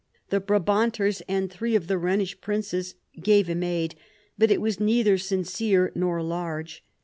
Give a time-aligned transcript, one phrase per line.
[0.31, 3.93] The Brabanters and three of the Ehenish princes gave him aid,
[4.35, 6.83] but it was neither sincere nor large.